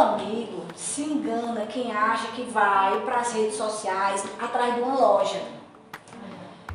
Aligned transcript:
amigo, 0.00 0.64
se 0.74 1.02
engana 1.02 1.66
quem 1.66 1.94
acha 1.94 2.28
que 2.28 2.42
vai 2.42 2.98
para 3.00 3.16
as 3.16 3.32
redes 3.32 3.56
sociais 3.56 4.24
atrás 4.40 4.74
de 4.74 4.80
uma 4.80 4.94
loja. 4.94 5.40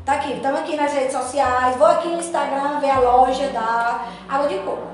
Tá 0.05 0.13
aqui, 0.13 0.33
estamos 0.33 0.59
aqui 0.59 0.75
nas 0.75 0.93
redes 0.93 1.13
sociais, 1.13 1.75
vou 1.77 1.87
aqui 1.87 2.09
no 2.09 2.19
Instagram 2.19 2.79
ver 2.79 2.91
a 2.91 2.99
loja 2.99 3.47
da 3.49 4.05
água 4.29 4.47
de 4.47 4.59
coco. 4.59 4.87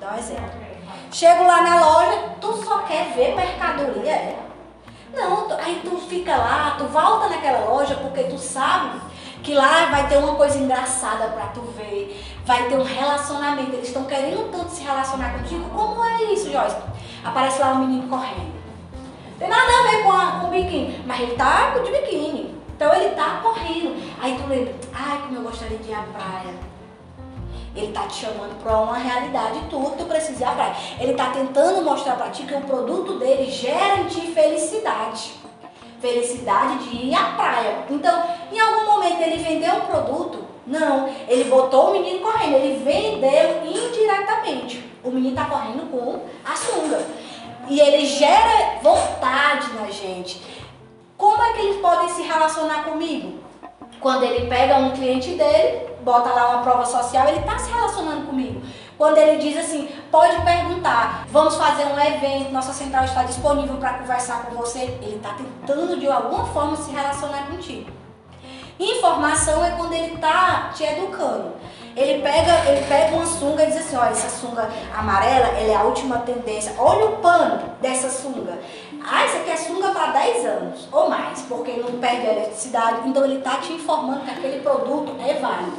Dá 0.00 0.12
um 0.12 0.18
exemplo. 0.18 0.68
Chego 1.12 1.46
lá 1.46 1.62
na 1.62 1.84
loja, 1.84 2.34
tu 2.40 2.52
só 2.64 2.78
quer 2.80 3.12
ver 3.14 3.34
mercadoria, 3.34 4.12
é? 4.12 4.38
Não, 5.12 5.50
aí 5.58 5.80
tu 5.82 5.96
fica 5.98 6.36
lá, 6.36 6.74
tu 6.78 6.84
volta 6.84 7.28
naquela 7.28 7.70
loja 7.70 7.94
porque 7.96 8.24
tu 8.24 8.38
sabe 8.38 9.00
que 9.42 9.54
lá 9.54 9.86
vai 9.86 10.08
ter 10.08 10.18
uma 10.18 10.34
coisa 10.34 10.58
engraçada 10.58 11.28
para 11.28 11.46
tu 11.46 11.60
ver, 11.76 12.22
vai 12.44 12.68
ter 12.68 12.76
um 12.76 12.82
relacionamento, 12.82 13.72
eles 13.72 13.88
estão 13.88 14.04
querendo 14.04 14.50
tanto 14.50 14.70
se 14.70 14.82
relacionar 14.82 15.32
contigo. 15.32 15.68
Como 15.70 16.04
é 16.04 16.24
isso, 16.24 16.50
Joyce? 16.50 16.76
Aparece 17.28 17.60
lá 17.60 17.72
um 17.72 17.86
menino 17.86 18.08
correndo. 18.08 18.56
Tem 19.38 19.48
nada 19.48 19.70
a 19.70 19.90
ver 19.90 20.02
com, 20.02 20.12
a, 20.12 20.26
com 20.40 20.46
o 20.46 20.50
biquíni, 20.50 21.04
mas 21.06 21.20
ele 21.20 21.36
tá 21.36 21.74
de 21.78 21.90
biquíni. 21.90 22.58
Então 22.74 22.92
ele 22.94 23.10
tá 23.10 23.40
correndo. 23.42 24.02
Aí 24.18 24.36
tu 24.36 24.48
lembra, 24.48 24.74
ai 24.94 25.18
como 25.18 25.36
eu 25.36 25.42
gostaria 25.42 25.76
de 25.76 25.90
ir 25.90 25.94
à 25.94 26.02
praia. 26.02 26.54
Ele 27.76 27.92
tá 27.92 28.06
te 28.06 28.24
chamando 28.24 28.60
para 28.62 28.78
uma 28.78 28.96
realidade 28.96 29.60
tua 29.68 29.90
que 29.90 29.98
tu 29.98 30.04
precisa 30.06 30.42
ir 30.42 30.46
à 30.46 30.52
praia. 30.52 30.76
Ele 30.98 31.12
tá 31.12 31.30
tentando 31.30 31.82
mostrar 31.82 32.16
para 32.16 32.30
ti 32.30 32.44
que 32.44 32.54
o 32.54 32.62
produto 32.62 33.18
dele 33.18 33.50
gera 33.50 33.98
em 34.00 34.06
ti 34.06 34.22
felicidade. 34.32 35.34
Felicidade 36.00 36.78
de 36.88 36.96
ir 37.08 37.14
à 37.14 37.32
praia. 37.36 37.84
Então, 37.90 38.22
em 38.50 38.58
algum 38.58 38.86
momento 38.86 39.20
ele 39.20 39.42
vendeu 39.42 39.74
um 39.74 39.80
produto? 39.80 40.44
Não. 40.66 41.08
Ele 41.28 41.44
botou 41.44 41.90
o 41.90 41.92
menino 41.92 42.20
correndo. 42.20 42.54
Ele 42.54 42.82
vendeu 42.82 43.66
indiretamente. 43.66 44.88
O 45.04 45.10
menino 45.10 45.36
tá 45.36 45.44
correndo 45.44 45.90
com 45.90 46.20
a. 46.44 46.56
E 47.68 47.80
ele 47.80 48.06
gera 48.06 48.78
vontade 48.82 49.72
na 49.74 49.90
gente. 49.90 50.42
Como 51.16 51.42
é 51.42 51.52
que 51.52 51.60
eles 51.60 51.80
podem 51.80 52.08
se 52.08 52.22
relacionar 52.22 52.84
comigo? 52.84 53.40
Quando 54.00 54.22
ele 54.22 54.48
pega 54.48 54.76
um 54.76 54.92
cliente 54.92 55.30
dele, 55.30 55.88
bota 56.02 56.30
lá 56.30 56.50
uma 56.50 56.62
prova 56.62 56.86
social, 56.86 57.28
ele 57.28 57.40
está 57.40 57.58
se 57.58 57.70
relacionando 57.70 58.26
comigo. 58.26 58.62
Quando 58.96 59.18
ele 59.18 59.38
diz 59.38 59.56
assim, 59.56 59.88
pode 60.10 60.40
perguntar, 60.42 61.26
vamos 61.28 61.56
fazer 61.56 61.84
um 61.84 62.00
evento, 62.00 62.52
nossa 62.52 62.72
central 62.72 63.04
está 63.04 63.22
disponível 63.24 63.76
para 63.76 63.94
conversar 63.94 64.46
com 64.46 64.56
você, 64.56 64.80
ele 65.02 65.16
está 65.16 65.34
tentando 65.34 65.98
de 65.98 66.08
alguma 66.08 66.46
forma 66.46 66.76
se 66.76 66.90
relacionar 66.90 67.46
contigo. 67.46 67.90
Informação 68.78 69.64
é 69.64 69.72
quando 69.72 69.92
ele 69.92 70.14
está 70.14 70.70
te 70.74 70.84
educando. 70.84 71.52
Ele 71.98 72.22
pega, 72.22 72.70
ele 72.70 72.86
pega 72.86 73.16
uma 73.16 73.26
sunga 73.26 73.64
e 73.64 73.66
diz 73.66 73.78
assim, 73.78 73.96
olha, 73.96 74.10
essa 74.10 74.28
sunga 74.28 74.70
amarela, 74.96 75.48
ela 75.48 75.72
é 75.72 75.74
a 75.74 75.82
última 75.82 76.18
tendência. 76.18 76.72
Olha 76.78 77.06
o 77.06 77.16
pano 77.16 77.60
dessa 77.80 78.08
sunga. 78.08 78.56
Ah, 79.04 79.26
isso 79.26 79.38
aqui 79.38 79.50
é 79.50 79.56
sunga 79.56 79.88
para 79.88 80.12
10 80.12 80.46
anos 80.46 80.88
ou 80.92 81.10
mais, 81.10 81.42
porque 81.42 81.72
não 81.72 81.98
perde 81.98 82.24
a 82.24 82.32
eletricidade. 82.34 83.08
Então 83.08 83.24
ele 83.24 83.38
está 83.38 83.56
te 83.56 83.72
informando 83.72 84.20
que 84.20 84.30
aquele 84.30 84.60
produto 84.60 85.16
é 85.20 85.34
válido. 85.34 85.76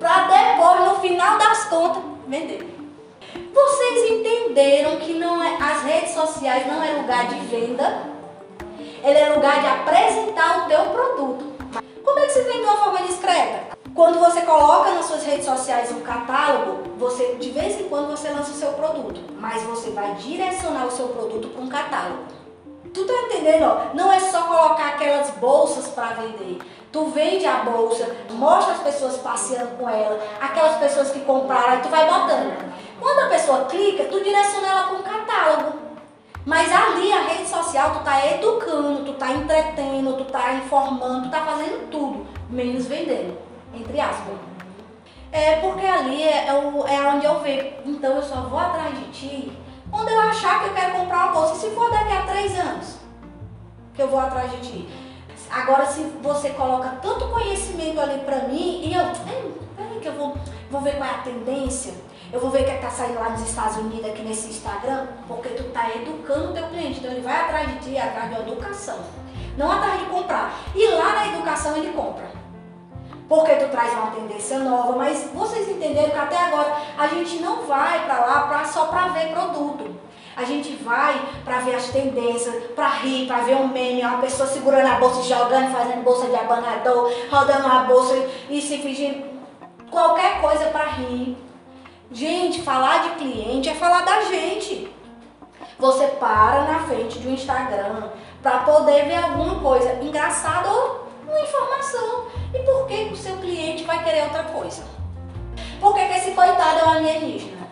Para 0.00 0.28
depois, 0.28 0.88
no 0.88 1.00
final 1.00 1.36
das 1.36 1.64
contas, 1.64 2.02
vender. 2.26 2.74
Vocês 3.52 4.10
entenderam 4.12 4.96
que 4.96 5.12
não 5.12 5.42
é, 5.42 5.58
as 5.60 5.82
redes 5.82 6.12
sociais 6.14 6.66
não 6.66 6.82
é 6.82 6.92
lugar 6.92 7.28
de 7.28 7.38
venda? 7.46 8.02
Ele 9.04 9.18
é 9.18 9.28
lugar 9.34 9.60
de 9.60 9.66
apresentar 9.66 10.64
o 10.64 10.68
teu 10.68 10.86
produto. 10.86 11.44
Como 12.02 12.18
é 12.18 12.26
que 12.26 12.32
você 12.32 12.42
vende 12.44 12.60
de 12.60 12.64
uma 12.64 12.76
forma 12.78 13.02
discreta? 13.02 13.76
Quando 13.96 14.18
você 14.18 14.42
coloca 14.42 14.85
redes 15.26 15.44
sociais 15.44 15.90
um 15.90 16.00
catálogo, 16.00 16.96
você 16.96 17.34
de 17.34 17.50
vez 17.50 17.80
em 17.80 17.88
quando 17.88 18.10
você 18.10 18.28
lança 18.28 18.52
o 18.52 18.54
seu 18.54 18.72
produto, 18.72 19.20
mas 19.38 19.62
você 19.64 19.90
vai 19.90 20.14
direcionar 20.14 20.86
o 20.86 20.90
seu 20.90 21.08
produto 21.08 21.48
para 21.48 21.62
um 21.62 21.68
catálogo. 21.68 22.24
Tu 22.94 23.04
tá 23.04 23.12
entendendo? 23.12 23.94
Não 23.94 24.10
é 24.10 24.18
só 24.18 24.42
colocar 24.42 24.94
aquelas 24.94 25.30
bolsas 25.32 25.88
para 25.88 26.14
vender. 26.14 26.58
Tu 26.90 27.04
vende 27.06 27.44
a 27.44 27.56
bolsa, 27.56 28.16
mostra 28.30 28.72
as 28.72 28.80
pessoas 28.80 29.18
passeando 29.18 29.76
com 29.76 29.86
ela, 29.86 30.18
aquelas 30.40 30.78
pessoas 30.78 31.10
que 31.10 31.20
compraram, 31.20 31.72
aí 31.72 31.82
tu 31.82 31.88
vai 31.88 32.06
botando. 32.06 32.72
Quando 32.98 33.18
a 33.18 33.28
pessoa 33.28 33.64
clica, 33.66 34.04
tu 34.04 34.22
direciona 34.22 34.68
ela 34.68 34.84
para 34.84 34.96
um 34.96 35.02
catálogo. 35.02 35.78
Mas 36.46 36.72
ali 36.72 37.12
a 37.12 37.22
rede 37.22 37.48
social 37.48 37.90
tu 37.92 38.04
tá 38.04 38.24
educando, 38.32 39.04
tu 39.04 39.12
tá 39.14 39.32
entretendo, 39.32 40.16
tu 40.16 40.24
tá 40.24 40.54
informando, 40.54 41.24
tu 41.24 41.30
tá 41.30 41.44
fazendo 41.44 41.90
tudo, 41.90 42.26
menos 42.48 42.86
vendendo, 42.86 43.36
entre 43.74 44.00
aspas. 44.00 44.55
É 45.36 45.56
porque 45.60 45.86
ali 45.86 46.22
é, 46.22 46.48
é, 46.48 46.54
o, 46.54 46.86
é 46.86 47.08
onde 47.08 47.26
eu 47.26 47.40
vejo. 47.40 47.66
Então 47.84 48.16
eu 48.16 48.22
só 48.22 48.42
vou 48.42 48.58
atrás 48.58 48.98
de 48.98 49.04
ti 49.10 49.52
quando 49.90 50.08
eu 50.08 50.20
achar 50.20 50.60
que 50.60 50.66
eu 50.66 50.74
quero 50.74 50.94
comprar 50.94 51.26
uma 51.26 51.32
bolsa. 51.32 51.54
Se 51.54 51.70
for 51.70 51.90
daqui 51.90 52.12
a 52.12 52.22
três 52.22 52.58
anos 52.58 52.96
que 53.94 54.02
eu 54.02 54.08
vou 54.08 54.20
atrás 54.20 54.50
de 54.52 54.60
ti. 54.60 54.88
Agora 55.50 55.86
se 55.86 56.02
você 56.22 56.50
coloca 56.50 56.98
tanto 57.00 57.28
conhecimento 57.28 58.00
ali 58.00 58.18
pra 58.20 58.40
mim 58.48 58.82
e 58.84 58.94
eu. 58.94 59.04
Peraí 59.76 60.00
que 60.00 60.08
eu 60.08 60.14
vou, 60.14 60.36
vou 60.70 60.80
ver 60.80 60.96
qual 60.96 61.08
é 61.08 61.14
a 61.14 61.18
tendência 61.18 61.94
eu 62.32 62.40
vou 62.40 62.50
ver 62.50 62.62
o 62.62 62.64
que 62.64 62.70
é 62.70 62.74
está 62.74 62.90
saindo 62.90 63.20
lá 63.20 63.30
nos 63.30 63.42
Estados 63.42 63.76
Unidos, 63.76 64.10
aqui 64.10 64.22
nesse 64.22 64.48
Instagram, 64.48 65.06
porque 65.28 65.50
tu 65.50 65.62
está 65.62 65.94
educando 65.94 66.50
o 66.50 66.52
teu 66.52 66.66
cliente. 66.66 66.98
Então 66.98 67.12
ele 67.12 67.20
vai 67.20 67.40
atrás 67.40 67.68
de 67.68 67.78
ti, 67.78 67.96
atrás 67.96 68.34
de 68.34 68.40
educação. 68.40 68.98
Não 69.56 69.70
atrás 69.70 70.00
de 70.00 70.06
comprar. 70.06 70.52
E 70.74 70.86
lá 70.88 71.14
na 71.14 71.28
educação 71.28 71.76
ele 71.76 71.92
compra. 71.92 72.28
Porque 73.28 73.54
tu 73.56 73.68
traz 73.70 73.92
uma 73.92 74.12
tendência 74.12 74.58
nova, 74.60 74.96
mas 74.96 75.30
vocês 75.34 75.68
entenderam 75.68 76.10
que 76.10 76.18
até 76.18 76.36
agora 76.36 76.76
a 76.96 77.06
gente 77.08 77.38
não 77.38 77.62
vai 77.62 78.04
para 78.06 78.20
lá 78.20 78.40
pra, 78.46 78.64
só 78.64 78.86
para 78.86 79.08
ver 79.08 79.32
produto. 79.32 79.96
A 80.36 80.44
gente 80.44 80.76
vai 80.76 81.18
para 81.44 81.60
ver 81.60 81.74
as 81.74 81.88
tendências, 81.88 82.54
para 82.74 82.88
rir, 82.88 83.26
para 83.26 83.38
ver 83.38 83.56
um 83.56 83.68
meme, 83.68 84.02
uma 84.02 84.18
pessoa 84.18 84.46
segurando 84.46 84.86
a 84.86 84.96
bolsa, 84.96 85.22
jogando, 85.22 85.72
fazendo 85.72 86.04
bolsa 86.04 86.26
de 86.26 86.36
abanador, 86.36 87.10
rodando 87.30 87.66
a 87.66 87.78
bolsa 87.80 88.14
e 88.50 88.60
se 88.60 88.78
fingindo 88.78 89.24
qualquer 89.90 90.40
coisa 90.40 90.66
para 90.66 90.84
rir. 90.90 91.36
Gente, 92.12 92.62
falar 92.62 93.02
de 93.02 93.10
cliente 93.16 93.68
é 93.70 93.74
falar 93.74 94.04
da 94.04 94.22
gente. 94.22 94.94
Você 95.78 96.06
para 96.20 96.62
na 96.62 96.80
frente 96.80 97.18
de 97.18 97.28
um 97.28 97.32
Instagram 97.32 98.10
para 98.42 98.58
poder 98.58 99.06
ver 99.06 99.16
alguma 99.16 99.60
coisa 99.60 99.94
engraçada 100.02 100.70
ou 100.70 101.06
uma 101.26 101.40
informação. 101.40 102.26
Por 102.86 102.94
que 102.94 103.12
o 103.12 103.16
seu 103.16 103.36
cliente 103.38 103.82
vai 103.82 104.04
querer 104.04 104.22
outra 104.22 104.44
coisa? 104.44 104.84
Por 105.80 105.92
que, 105.92 106.06
que 106.06 106.18
esse 106.18 106.30
coitado 106.30 106.78
é 106.78 106.84
um 106.84 106.90
alienígena? 106.90 107.66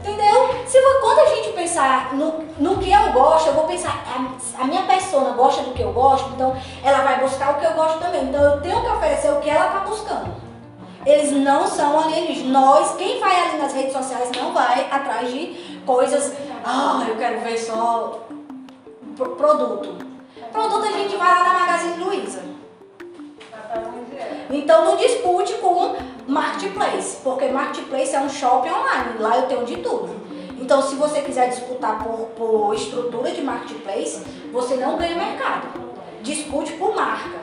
Entendeu? 0.00 0.64
Se 0.66 0.80
quando 1.00 1.20
a 1.20 1.26
gente 1.26 1.50
pensar 1.50 2.12
no, 2.12 2.42
no 2.58 2.78
que 2.78 2.90
eu 2.90 3.12
gosto, 3.12 3.46
eu 3.46 3.54
vou 3.54 3.68
pensar, 3.68 4.02
a, 4.04 4.62
a 4.62 4.66
minha 4.66 4.82
pessoa 4.82 5.30
gosta 5.30 5.62
do 5.62 5.74
que 5.74 5.82
eu 5.82 5.92
gosto, 5.92 6.30
então 6.30 6.56
ela 6.82 7.04
vai 7.04 7.20
buscar 7.20 7.52
o 7.52 7.60
que 7.60 7.66
eu 7.66 7.74
gosto 7.74 8.00
também. 8.00 8.24
Então 8.24 8.42
eu 8.42 8.60
tenho 8.60 8.80
que 8.80 8.88
oferecer 8.88 9.30
o 9.30 9.40
que 9.40 9.48
ela 9.48 9.66
está 9.66 9.80
buscando 9.80 10.34
eles 11.06 11.30
não 11.30 11.64
são 11.68 12.00
alienígenas. 12.00 12.50
Nós, 12.50 12.96
quem 12.96 13.20
vai 13.20 13.48
ali 13.48 13.58
nas 13.58 13.72
redes 13.72 13.92
sociais, 13.92 14.28
não 14.36 14.52
vai 14.52 14.88
atrás 14.90 15.30
de 15.30 15.80
coisas. 15.86 16.34
Ah, 16.64 17.06
eu 17.08 17.14
quero 17.16 17.38
ver 17.42 17.56
só 17.56 18.26
produto. 19.14 20.04
Produto 20.50 20.84
a 20.84 20.90
gente 20.90 21.14
vai 21.14 21.28
lá 21.28 21.44
na 21.44 21.60
Magazine 21.60 22.02
Luiza. 22.02 22.55
Então 24.50 24.84
não 24.84 24.96
dispute 24.96 25.54
com 25.54 25.96
marketplace, 26.26 27.18
porque 27.22 27.48
marketplace 27.48 28.14
é 28.14 28.20
um 28.20 28.28
shopping 28.28 28.70
online, 28.70 29.18
lá 29.18 29.38
eu 29.38 29.46
tenho 29.46 29.64
de 29.64 29.76
tudo. 29.78 30.08
Então 30.60 30.80
se 30.82 30.94
você 30.94 31.20
quiser 31.22 31.48
disputar 31.48 32.02
por, 32.02 32.28
por 32.36 32.74
estrutura 32.74 33.30
de 33.30 33.42
marketplace, 33.42 34.24
você 34.52 34.76
não 34.76 34.96
ganha 34.96 35.16
mercado. 35.16 35.68
Dispute 36.22 36.72
por 36.74 36.94
marca, 36.94 37.38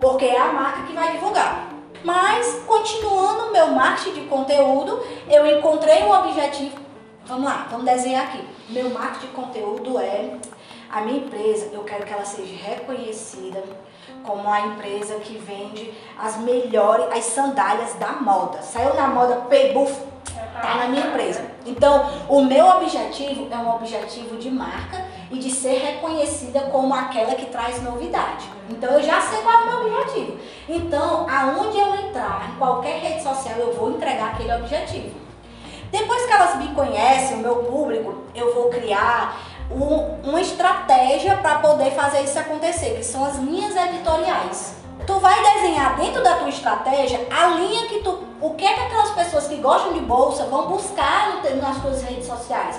porque 0.00 0.24
é 0.24 0.38
a 0.38 0.52
marca 0.52 0.82
que 0.82 0.92
vai 0.92 1.12
divulgar. 1.12 1.68
Mas, 2.04 2.62
continuando 2.64 3.52
meu 3.52 3.68
marketing 3.68 4.20
de 4.20 4.26
conteúdo, 4.28 5.02
eu 5.28 5.58
encontrei 5.58 6.04
um 6.04 6.12
objetivo. 6.12 6.76
Vamos 7.26 7.44
lá, 7.44 7.66
vamos 7.70 7.84
desenhar 7.84 8.26
aqui. 8.26 8.42
Meu 8.68 8.88
marketing 8.90 9.26
de 9.26 9.32
conteúdo 9.32 9.98
é 9.98 10.36
a 10.90 11.00
minha 11.00 11.18
empresa, 11.18 11.70
eu 11.72 11.82
quero 11.84 12.06
que 12.06 12.12
ela 12.12 12.24
seja 12.24 12.54
reconhecida 12.64 13.62
como 14.24 14.50
a 14.50 14.60
empresa 14.60 15.14
que 15.16 15.38
vende 15.38 15.92
as 16.18 16.36
melhores, 16.38 17.06
as 17.16 17.24
sandálias 17.24 17.94
da 17.94 18.12
moda. 18.12 18.62
Saiu 18.62 18.94
na 18.94 19.08
moda, 19.08 19.36
pegou, 19.48 19.90
tá 20.60 20.74
na 20.76 20.88
minha 20.88 21.06
empresa. 21.06 21.44
Então, 21.64 22.10
o 22.28 22.44
meu 22.44 22.66
objetivo 22.66 23.48
é 23.50 23.56
um 23.56 23.74
objetivo 23.74 24.36
de 24.36 24.50
marca 24.50 25.04
e 25.30 25.38
de 25.38 25.50
ser 25.50 25.78
reconhecida 25.78 26.60
como 26.72 26.94
aquela 26.94 27.34
que 27.34 27.46
traz 27.46 27.82
novidade. 27.82 28.48
Então 28.68 28.90
eu 28.92 29.02
já 29.02 29.20
sei 29.20 29.40
qual 29.40 29.54
é 29.54 29.62
o 29.62 29.66
meu 29.66 30.00
objetivo. 30.00 30.38
Então, 30.68 31.26
aonde 31.28 31.78
eu 31.78 31.94
entrar, 31.94 32.50
em 32.50 32.58
qualquer 32.58 33.00
rede 33.00 33.22
social, 33.22 33.56
eu 33.58 33.74
vou 33.74 33.90
entregar 33.90 34.30
aquele 34.30 34.54
objetivo. 34.54 35.28
Depois 35.90 36.26
que 36.26 36.32
elas 36.32 36.56
me 36.56 36.68
conhecem, 36.74 37.38
o 37.38 37.40
meu 37.40 37.56
público, 37.56 38.24
eu 38.34 38.54
vou 38.54 38.68
criar 38.68 39.38
um, 39.70 40.28
uma 40.28 40.40
estratégia 40.40 41.36
para 41.36 41.58
poder 41.58 41.90
fazer 41.92 42.22
isso 42.22 42.38
acontecer, 42.38 42.96
que 42.96 43.04
são 43.04 43.24
as 43.24 43.36
linhas 43.36 43.74
editoriais. 43.76 44.74
Tu 45.06 45.14
vai 45.20 45.42
desenhar 45.54 45.96
dentro 45.96 46.22
da 46.22 46.36
tua 46.36 46.48
estratégia 46.48 47.26
a 47.30 47.48
linha 47.48 47.86
que 47.88 48.00
tu, 48.00 48.24
o 48.40 48.50
que 48.54 48.64
é 48.64 48.74
que 48.74 48.80
aquelas 48.80 49.10
pessoas 49.10 49.46
que 49.46 49.56
gostam 49.56 49.92
de 49.92 50.00
bolsa 50.00 50.44
vão 50.46 50.68
buscar 50.68 51.40
nas 51.60 51.80
tuas 51.80 52.02
redes 52.02 52.26
sociais. 52.26 52.78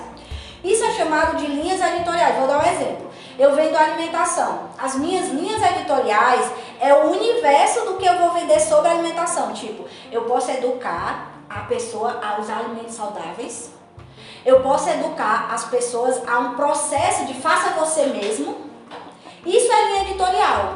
Isso 0.62 0.84
é 0.84 0.92
chamado 0.92 1.36
de 1.36 1.46
linhas 1.46 1.80
editoriais. 1.80 2.36
Vou 2.36 2.46
dar 2.46 2.58
um 2.58 2.68
exemplo. 2.68 3.10
Eu 3.38 3.54
vendo 3.54 3.74
alimentação. 3.76 4.68
As 4.78 4.94
minhas 4.94 5.28
linhas 5.28 5.62
editoriais 5.62 6.52
é 6.78 6.92
o 6.92 7.10
universo 7.10 7.86
do 7.86 7.96
que 7.96 8.06
eu 8.06 8.18
vou 8.18 8.32
vender 8.32 8.60
sobre 8.60 8.90
alimentação. 8.90 9.52
Tipo, 9.52 9.86
eu 10.12 10.22
posso 10.22 10.50
educar 10.50 11.32
a 11.48 11.60
pessoa 11.60 12.20
a 12.22 12.38
usar 12.38 12.58
alimentos 12.58 12.94
saudáveis. 12.94 13.79
Eu 14.44 14.60
posso 14.60 14.88
educar 14.88 15.48
as 15.52 15.64
pessoas 15.64 16.26
a 16.26 16.38
um 16.38 16.54
processo 16.54 17.26
de 17.26 17.34
faça 17.34 17.70
você 17.78 18.06
mesmo. 18.06 18.56
Isso 19.44 19.72
é 19.72 19.84
linha 19.86 20.02
editorial. 20.02 20.74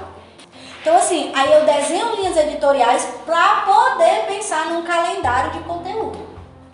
Então, 0.81 0.97
assim, 0.97 1.33
aí 1.35 1.51
eu 1.51 1.65
desenho 1.65 2.15
linhas 2.17 2.37
editoriais 2.37 3.09
para 3.25 3.63
poder 3.63 4.27
pensar 4.27 4.67
num 4.67 4.83
calendário 4.83 5.53
de 5.53 5.61
conteúdo. 5.61 6.19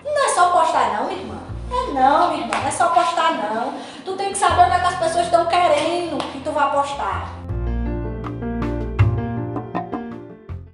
Não 0.04 0.25
é 0.25 0.28
só 0.31 0.50
postar, 0.50 0.96
não, 0.96 1.06
minha 1.06 1.20
irmã. 1.20 1.38
É 1.70 1.92
não, 1.92 2.31
minha 2.31 2.44
irmã, 2.44 2.58
não 2.58 2.66
é 2.66 2.70
só 2.72 2.88
postar, 2.88 3.34
não. 3.34 3.75
Tu 4.04 4.16
tem 4.16 4.32
que 4.32 4.38
saber 4.38 4.62
onde 4.62 4.72
é 4.75 4.81
que 4.81 4.87
as 4.87 4.98
pessoas 4.98 5.26
estão 5.26 5.46
querendo 5.46 6.19
que 6.32 6.40
tu 6.40 6.50
vá 6.50 6.66
postar. 6.70 7.39